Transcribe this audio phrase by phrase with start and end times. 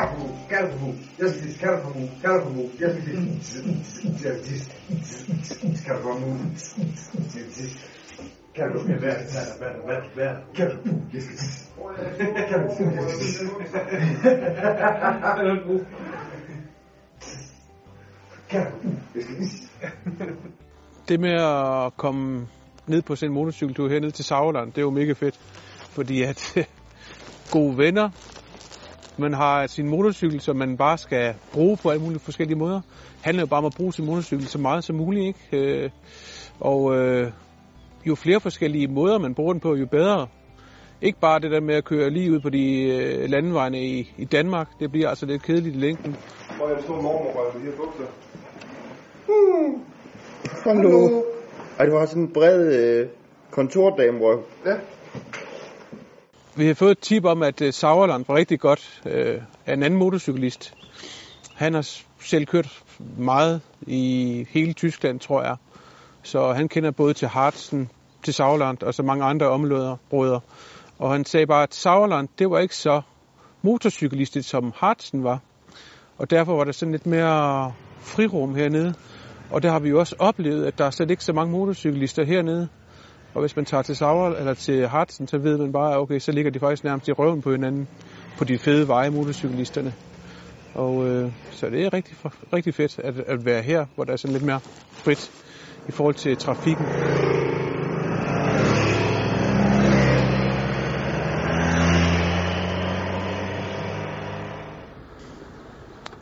[0.00, 3.60] Carrefour, Carrefour, Justice, Carrefour, Carrefour, Justice,
[4.24, 4.70] Justice,
[5.84, 6.14] Carrefour,
[7.34, 7.78] Justice,
[8.54, 9.16] Carrefour, hvad.
[21.08, 22.48] Det med at komme
[22.86, 25.40] ned på sin motorcykeltur herned til Sauerland, det er jo mega fedt.
[25.90, 26.68] Fordi at
[27.52, 28.10] gode venner,
[29.16, 32.74] man har sin motorcykel, som man bare skal bruge på alle mulige forskellige måder.
[32.74, 35.26] Det handler jo bare om at bruge sin motorcykel så meget som muligt.
[35.52, 35.82] Ikke?
[35.84, 35.90] Øh,
[36.60, 37.30] Og øh,
[38.06, 40.26] jo flere forskellige måder, man bruger den på, jo bedre.
[41.02, 44.24] Ikke bare det der med at køre lige ud på de øh, landevejene i, i
[44.24, 44.68] Danmark.
[44.80, 46.16] Det bliver altså lidt kedeligt i længden.
[46.56, 48.04] Hvor er det stor mormor de her bukser?
[50.64, 51.22] Hallo.
[51.78, 53.08] Ej, du har sådan en bred øh,
[53.50, 54.42] kontordamrøv.
[54.66, 54.74] Ja.
[56.56, 59.82] Vi har fået et tip om, at øh, Sauerland var rigtig godt øh, af en
[59.82, 60.74] anden motorcyklist.
[61.54, 61.88] Han har
[62.20, 62.82] selv kørt
[63.18, 65.56] meget i hele Tyskland, tror jeg.
[66.22, 67.90] Så han kender både til Harzen,
[68.22, 70.40] til Sauerland og så mange andre områder.
[70.98, 73.02] Og han sagde bare, at Sauerland, det var ikke så
[73.62, 75.40] motorcyklistisk, som Harzen var.
[76.18, 78.94] Og derfor var der sådan lidt mere frirum hernede.
[79.50, 82.24] Og der har vi jo også oplevet, at der er slet ikke så mange motorcyklister
[82.24, 82.68] hernede.
[83.34, 86.32] Og hvis man tager til Sauer eller til Hartsen, så ved man bare, okay, så
[86.32, 87.88] ligger de faktisk nærmest i røven på hinanden
[88.38, 89.94] på de fede veje, motorcyklisterne.
[90.74, 92.16] Og øh, så det er rigtig,
[92.52, 94.60] rigtig fedt at, at være her, hvor der er sådan lidt mere
[94.92, 95.32] frit
[95.88, 96.86] i forhold til trafikken.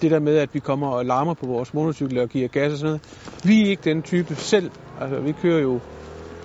[0.01, 2.79] det der med, at vi kommer og larmer på vores motorcykler og giver gas og
[2.79, 3.03] sådan noget.
[3.45, 4.71] Vi er ikke den type selv.
[5.01, 5.81] Altså, vi kører jo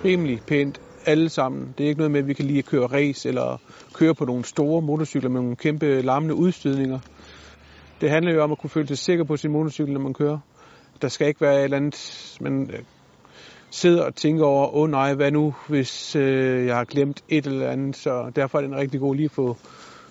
[0.04, 1.74] rimelig pænt alle sammen.
[1.78, 3.56] Det er ikke noget med, at vi kan lige køre race eller
[3.94, 6.98] køre på nogle store motorcykler med nogle kæmpe larmende udstødninger.
[8.00, 10.38] Det handler jo om at kunne føle sig sikker på sin motorcykel, når man kører.
[11.02, 12.78] Der skal ikke være et eller andet, man øh,
[13.70, 17.46] sidder og tænker over, åh oh, nej, hvad nu, hvis øh, jeg har glemt et
[17.46, 17.96] eller andet.
[17.96, 19.56] Så derfor er det en rigtig god lige at få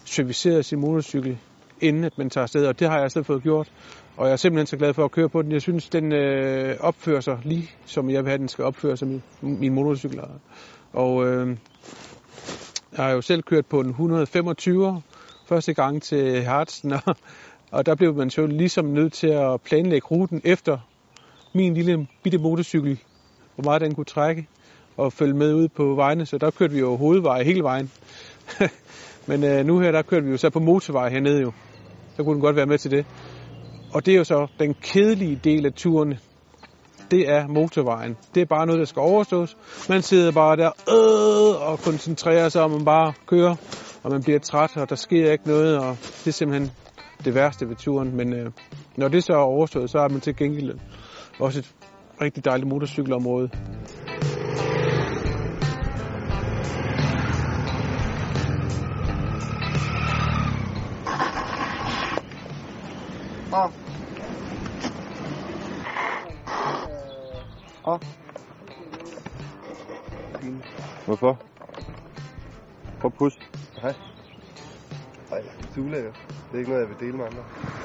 [0.06, 1.38] serviceret sin motorcykel,
[1.82, 2.66] inden at man tager afsted.
[2.66, 3.72] Og det har jeg så fået gjort.
[4.18, 5.52] Og jeg er simpelthen så glad for at køre på den.
[5.52, 9.08] Jeg synes, den øh, opfører sig lige, som jeg vil have, den skal opføre sig,
[9.08, 10.20] min, min motorcykel.
[10.94, 11.58] Og øh,
[12.98, 15.02] jeg har jo selv kørt på en 125
[15.46, 17.16] første gang til Hartsen, og,
[17.72, 20.78] og der blev man så ligesom nødt til at planlægge ruten efter
[21.54, 23.00] min lille bitte motorcykel,
[23.56, 24.48] hvor meget den kunne trække
[24.98, 26.26] og følge med ud på vejene.
[26.26, 27.92] Så der kørte vi jo hovedvej hele vejen.
[29.28, 31.52] Men øh, nu her, der kørte vi jo så på motorvej hernede jo.
[32.16, 33.06] Så kunne den godt være med til det.
[33.94, 36.14] Og det er jo så den kedelige del af turen.
[37.12, 38.18] Det er motorvejen.
[38.36, 39.58] Det er bare noget, der skal overstås.
[39.90, 43.56] Man sidder bare der øh, og koncentrerer sig om, at man bare kører.
[44.04, 45.78] Og man bliver træt, og der sker ikke noget.
[45.78, 46.72] Og det er simpelthen
[47.26, 48.16] det værste ved turen.
[48.16, 48.52] Men øh,
[48.96, 50.80] når det så er overstået, så er man til gengæld
[51.40, 51.76] også et
[52.22, 53.50] rigtig dejligt motorcykelområde.
[63.56, 63.83] Oh.
[67.86, 68.00] Åh.
[71.06, 71.40] Hvorfor?
[73.00, 73.40] Prøv at pusse.
[73.82, 73.94] Nej,
[75.42, 76.16] det er ulækkert.
[76.30, 77.44] Det er ikke noget, jeg vil dele med andre.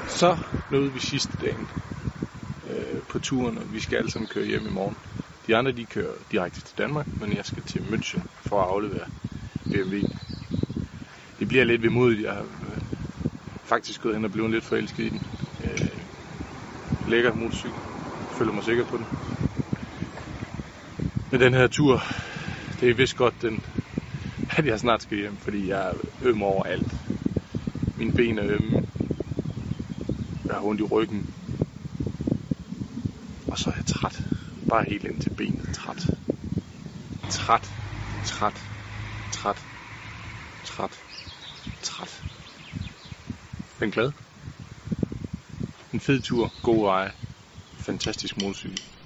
[0.08, 0.37] Så
[0.70, 1.70] nåede vi sidste dagen
[2.70, 4.97] øh, på turen, og vi skal alle sammen køre hjem i morgen.
[5.47, 9.06] De andre de kører direkte til Danmark, men jeg skal til München for at aflevere
[9.70, 9.97] BMW.
[11.38, 12.22] Det bliver lidt vemodigt.
[12.22, 12.78] Jeg har øh,
[13.64, 15.22] faktisk gået hen og blevet lidt forelsket i den.
[15.64, 16.00] Øh,
[17.06, 17.81] lækker motorcykel.
[18.31, 19.06] Føler mig sikker på den
[21.31, 22.03] med den her tur,
[22.81, 23.61] det er vist godt, den,
[24.56, 26.94] at jeg snart skal hjem, fordi jeg er øm over alt.
[27.99, 28.83] Mine ben er ømme.
[30.47, 31.27] Jeg har ondt i ryggen.
[33.50, 34.27] Og så er jeg træt.
[34.69, 35.69] Bare helt ind til benet.
[35.72, 36.12] Træt.
[37.31, 37.70] Træt.
[38.25, 38.62] Træt.
[39.32, 39.62] Træt.
[40.64, 41.00] Træt.
[41.82, 42.23] Træt.
[43.81, 44.12] Men glad.
[45.93, 46.52] En fed tur.
[46.62, 47.12] God vej.
[47.76, 48.98] Fantastisk motorcykel.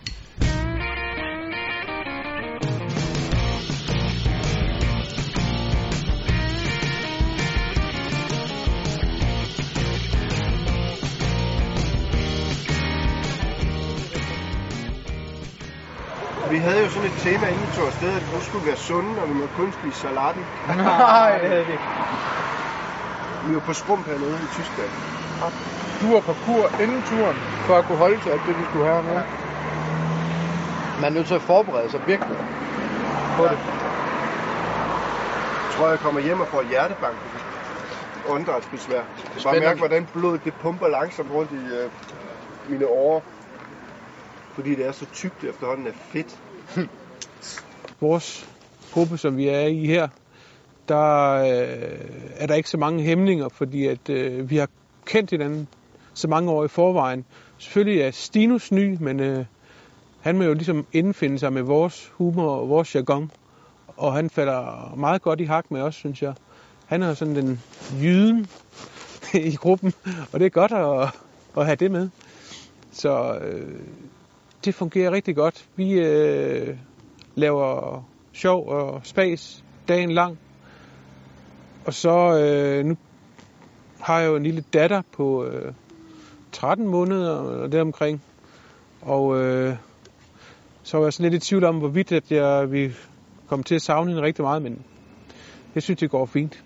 [16.66, 19.22] Havde jo sådan et tema, inden vi tog afsted, at vi nu skulle være sunde,
[19.22, 20.44] og vi må kun spise salaten.
[20.76, 21.78] Nej, det er det.
[23.46, 24.90] Vi var på skrump hernede i Tyskland.
[26.00, 27.36] Du var på kur inden turen,
[27.66, 29.20] for at kunne holde til alt det, vi skulle have med.
[31.00, 32.36] Man er nødt til at forberede sig virkelig
[33.36, 33.58] på det.
[35.64, 37.16] Jeg tror, jeg kommer hjem og får hjertebank.
[38.28, 39.02] åndedrætsbesvær.
[39.44, 41.90] Bare mærke, hvordan blodet det pumper langsomt rundt i øh,
[42.70, 43.20] mine årer.
[44.54, 46.42] Fordi det er så tykt efterhånden af fedt.
[48.00, 48.48] vores
[48.92, 50.08] gruppe, som vi er i her,
[50.88, 51.98] der øh,
[52.36, 54.68] er der ikke så mange hæmninger, fordi at øh, vi har
[55.06, 55.68] kendt hinanden
[56.14, 57.24] så mange år i forvejen.
[57.58, 59.44] Selvfølgelig er Stinus ny, men øh,
[60.20, 63.30] han må jo ligesom indfinde sig med vores humor og vores jargon,
[63.96, 66.34] og han falder meget godt i hak med os, synes jeg.
[66.86, 67.60] Han er sådan den
[68.02, 68.46] jyden
[69.34, 69.92] i gruppen,
[70.32, 71.20] og det er godt at,
[71.56, 72.08] at have det med.
[72.92, 73.80] Så øh,
[74.64, 75.68] det fungerer rigtig godt.
[75.76, 76.76] Vi øh,
[77.34, 80.38] laver sjov og spas dagen lang.
[81.86, 82.96] Og så øh, nu
[84.00, 85.72] har jeg jo en lille datter på øh,
[86.52, 88.22] 13 måneder og deromkring.
[89.00, 89.76] Og øh,
[90.82, 92.92] så var jeg sådan lidt i tvivl om, hvorvidt at jeg vi
[93.48, 94.82] kom til at savne hende rigtig meget, men
[95.74, 96.64] jeg synes, det går fint.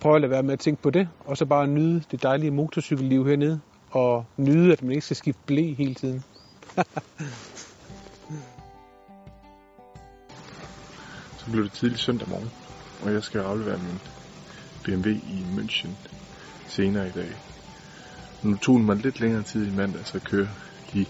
[0.00, 2.50] Prøv at lade være med at tænke på det, og så bare nyde det dejlige
[2.50, 3.60] motorcykelliv hernede,
[3.90, 6.24] og nyde, at man ikke skal skifte blæ hele tiden.
[11.38, 12.50] Så blev det tidlig søndag morgen,
[13.02, 14.00] og jeg skal aflevere min
[14.84, 15.90] BMW i München
[16.68, 17.36] senere i dag.
[18.42, 20.48] Nu tog det mig lidt længere tid i mandag, så køre
[20.92, 21.06] de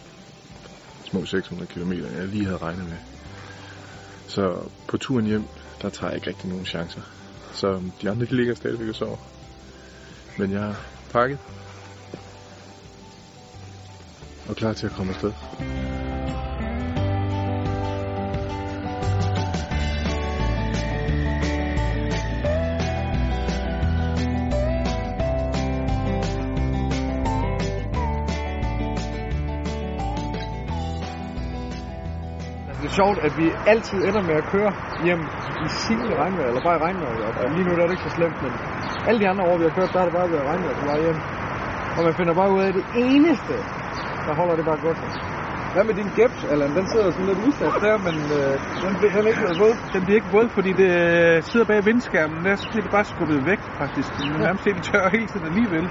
[1.05, 2.97] små 600 km, jeg lige havde regnet med.
[4.29, 5.45] Så på turen hjem,
[5.83, 7.03] der tager jeg ikke rigtig nogen chancer.
[7.53, 9.17] Så de andre, de ligger stadigvæk og sover.
[10.39, 10.81] Men jeg har
[11.13, 11.39] pakket.
[14.51, 15.33] Og klar til at komme afsted.
[32.83, 34.73] Det er sjovt, at vi altid ender med at køre
[35.05, 35.21] hjem
[35.67, 37.45] i sivende regnvejr, eller bare i regnvejr.
[37.45, 38.53] Og lige nu der er det ikke så slemt, men
[39.09, 41.01] alle de andre år, vi har kørt, der er det bare været regnvejr på vej
[41.01, 41.19] hjem.
[41.97, 43.55] Og man finder bare ud af, at det eneste,
[44.27, 44.99] der holder det bare godt.
[45.75, 46.71] Hvad med din geps, Allan?
[46.79, 48.53] Den sidder sådan lidt udsat der, men øh,
[48.85, 49.75] den bliver heller ikke våd.
[49.95, 50.93] Den bliver ikke våd, fordi det
[51.51, 52.39] sidder bag vindskærmen.
[52.45, 54.09] Der bliver det bare skubbet væk, faktisk.
[54.19, 55.85] Den er nærmest helt tør hele tiden alligevel.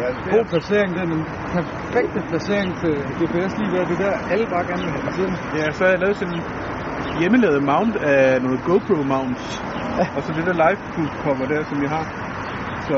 [0.00, 0.06] Ja,
[0.36, 3.84] god placering, det er den perfekte placering til GPS lige der.
[3.90, 5.34] Det er der, alle bare gerne vil have den siden.
[5.58, 6.42] Ja, så har jeg lavet sådan en
[7.20, 9.44] hjemmelavet mount af noget GoPro mounts.
[10.16, 10.80] Og så det der live
[11.22, 12.04] cover der, som jeg har.
[12.88, 12.96] Så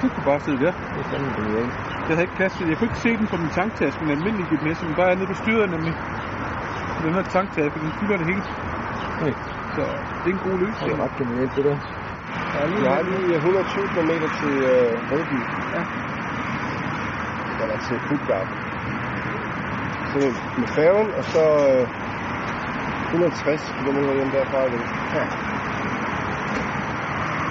[0.00, 0.72] du kunne bare sidde der.
[0.92, 1.93] Det er fandme genialt.
[2.08, 2.70] Jeg havde ikke plads til det.
[2.70, 5.26] Jeg kunne ikke se den på min tanktaske, men almindelig GPS, som bare er nede
[5.26, 5.94] på styret nemlig.
[7.04, 8.42] Den her tanktaske, den fylder det hele.
[9.20, 9.34] Okay.
[9.74, 9.82] Så
[10.22, 10.90] det er en god Det løsning.
[10.92, 11.76] er ret genialt, det der.
[12.84, 14.10] Jeg har lige 120 km
[14.40, 15.38] til øh, Rødby.
[15.76, 15.82] Ja.
[17.62, 18.54] Eller til Puttgarden.
[20.12, 20.18] Så
[20.60, 21.42] med færgen, og så
[21.72, 21.88] øh,
[23.14, 24.58] 160 km hjem derfra.
[24.68, 24.82] igen.
[25.16, 25.24] Ja.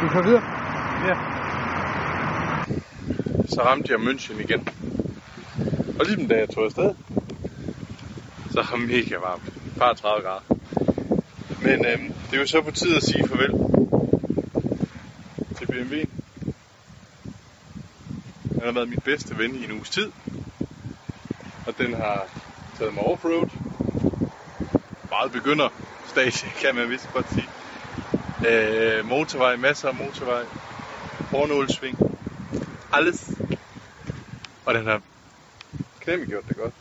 [0.01, 0.41] Du får videre.
[1.09, 1.15] Ja
[3.53, 4.67] så ramte jeg München igen.
[5.99, 6.95] Og ligesom da jeg tog afsted,
[8.51, 9.43] så var det mega varmt.
[9.77, 10.41] Par 30 grader.
[11.61, 13.51] Men øhm, det er jo så på tide at sige farvel
[15.57, 15.95] til BMW.
[18.53, 20.11] Den har været min bedste ven i en uges tid.
[21.67, 22.27] Og den har
[22.77, 23.49] taget mig offroad.
[25.09, 25.69] Meget begynder
[26.07, 27.49] stage, kan man vist godt sige.
[28.47, 30.43] Øh, motorvej, masser af motorvej.
[31.31, 31.97] Hårnålsving.
[32.93, 33.32] Alles.
[34.65, 35.01] Og den har
[35.99, 36.73] knæmme gjort det godt.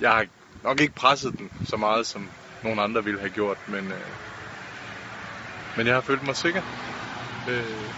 [0.00, 0.26] Jeg har
[0.62, 2.30] nok ikke presset den så meget, som
[2.62, 4.00] nogle andre ville have gjort, men, øh,
[5.76, 6.62] men jeg har følt mig sikker.
[7.48, 7.90] Øh,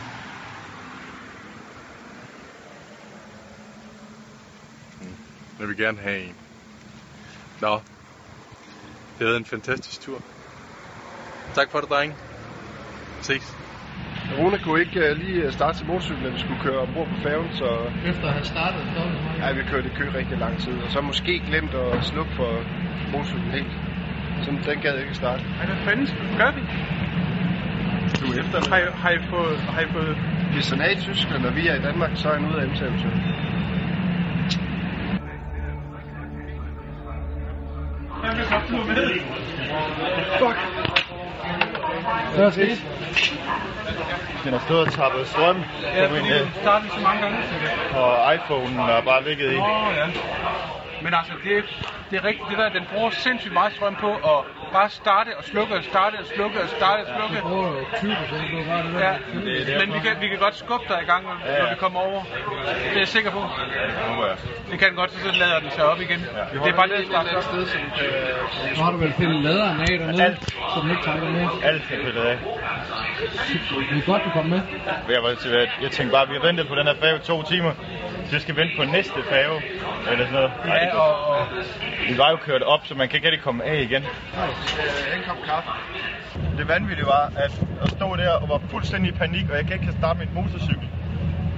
[5.00, 5.16] mm,
[5.58, 6.36] jeg vil gerne have en.
[7.60, 10.22] Nå, det har været en fantastisk tur.
[11.54, 12.16] Tak for det, drenge.
[13.22, 13.57] Ses.
[14.36, 17.16] Rune kunne ikke uh, lige øh, starte til motorcyklen, da vi skulle køre ombord på
[17.22, 17.68] færgen, så
[18.06, 19.02] Efter at have startet, så
[19.42, 20.72] ja, vi kørte i kø rigtig lang tid.
[20.84, 22.50] Og så måske glemt at slukke for
[23.12, 23.72] motorcyklen helt.
[24.42, 25.42] Så den gad ikke starte.
[25.60, 26.06] Ej, hvad fanden
[26.38, 26.62] gør vi?
[28.20, 29.58] Du er efter Har I, har I fået...
[29.58, 30.16] Har I fået...
[30.52, 32.68] Hvis han er i Tyskland, og vi er i Danmark, så er han ude af
[32.68, 33.10] MT-eventyr.
[42.34, 43.37] Hvad er sket?
[44.48, 45.56] Den har stået og tappet strøm
[45.94, 47.72] Ja, fordi du startede så mange gange, synes jeg.
[48.02, 49.56] og iPhone'en er bare ligget i.
[49.56, 50.06] Åh, ja.
[51.04, 51.54] Men altså, det,
[52.10, 54.40] det er rigtigt, det der, den bruger sindssygt meget strøm på at
[54.72, 57.36] bare starte og slukke og starte og slukke og starte og slukke.
[57.42, 59.00] bruger jo 20 procent på bare det der.
[59.72, 62.22] Ja, men vi kan, vi kan godt skubbe dig i gang, når, vi kommer over.
[62.24, 63.42] Det er jeg sikker på.
[64.70, 66.20] Det kan godt, så lader den sig op igen.
[66.64, 67.44] Det er bare det, der starter op.
[68.76, 70.44] Nu har du vel pillet laderen af dernede, Alt.
[70.72, 71.50] så den ikke trækker mere.
[71.62, 72.38] Alt er pillet af.
[73.90, 74.60] Det er godt, du kom med.
[75.08, 77.72] Jeg, jeg tænkte bare, at vi har ventet på den her færge i to timer.
[78.28, 79.62] Så vi skal vente på næste færge.
[80.10, 80.50] Eller sådan noget.
[80.66, 81.46] Nej, Ja, og, og
[82.08, 84.02] Vi var jo kørt op, så man kan ikke rigtig komme af igen.
[84.02, 85.70] En kop kaffe.
[86.58, 89.72] Det vanvittige var, at at stå der og var fuldstændig i panik, og jeg kan
[89.80, 90.88] ikke starte min motorcykel.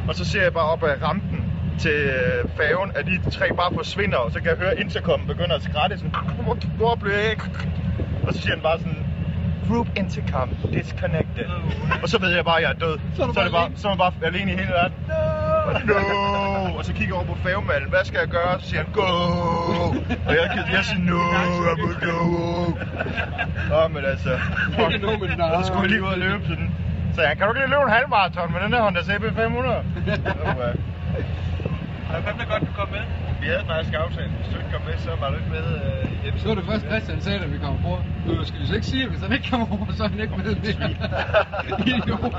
[0.08, 3.74] Og så ser jeg bare op ad rampen til øh, færgen, at de tre bare
[3.74, 6.14] forsvinder, og så kan jeg høre intercom begynder at skrætte sådan,
[6.76, 7.36] hvor, blev jeg?
[8.26, 9.06] Og så siger han bare sådan,
[9.68, 11.46] group intercom disconnected.
[12.02, 12.98] Og så ved jeg bare, at jeg er død.
[13.14, 14.96] Så er, så er, det bare, så er man bare alene i hele verden.
[15.86, 15.94] No!
[15.94, 16.78] no!
[16.78, 17.88] Og så kigger jeg over på færgemanden.
[17.90, 18.60] Hvad skal jeg gøre?
[18.60, 19.02] Så siger han, go!
[20.28, 21.20] Og jeg, jeg siger, no,
[21.68, 22.18] jeg må go!
[23.70, 24.32] Nå, men altså...
[25.54, 26.70] Og så skulle jeg lige ud og løbe sådan.
[27.14, 29.76] Så jeg, kan du ikke lige løbe en halvmarathon med den der Honda CB 500?
[32.14, 33.04] og hvem er godt, du kom med?
[33.40, 35.66] Vi havde faktisk aftalt, hvis du ikke kom med, så var du ikke med
[36.24, 37.92] øh, i Så var det først Christian sagde, da vi kom på.
[38.26, 40.20] Du skal vi så ikke sige, at hvis han ikke kommer over, så er han
[40.20, 40.90] ikke med mere.
[41.94, 42.34] Idiot.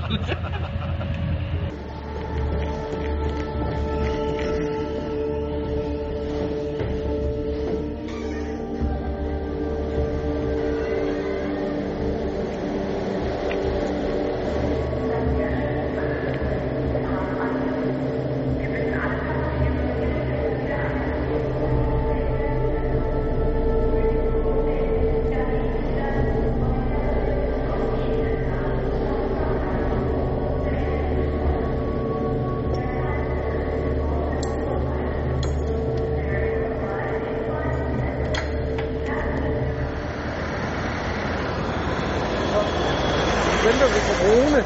[43.67, 44.61] Venter vi på Rune,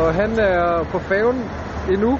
[0.00, 1.40] og han er på færgen
[1.94, 2.12] endnu,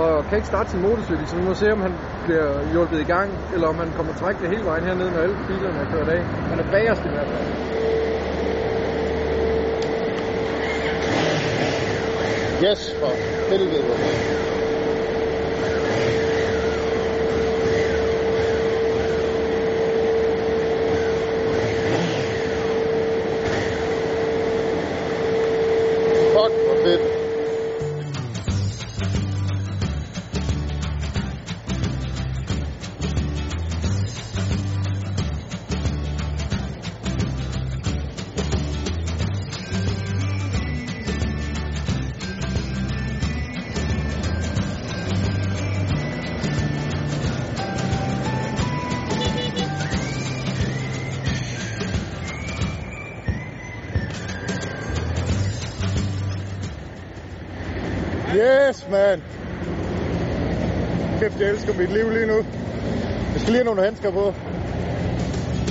[0.00, 1.94] og kan ikke starte sin motorcykel, så vi må se, om han
[2.24, 5.78] bliver hjulpet i gang, eller om han kommer trækkende hele vejen hernede, når alle bilerne
[5.78, 6.22] er kørt af.
[6.24, 7.46] Han er bagerst i hvert fald.
[12.64, 13.12] Yes, for
[13.48, 13.84] helvede.
[26.82, 27.09] Hvor.
[61.40, 62.36] jeg elsker mit liv lige nu.
[63.32, 64.34] Jeg skal lige have nogle handsker på.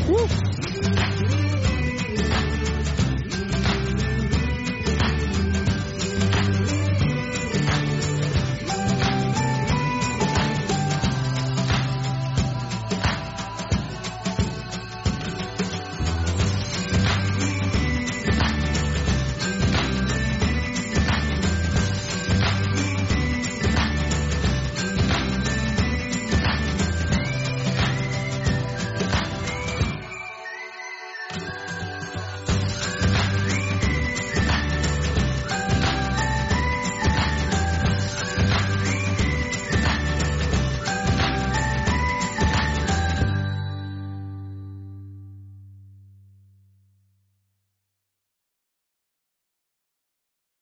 [0.09, 1.18] Uh.